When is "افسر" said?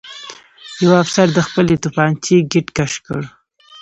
1.03-1.27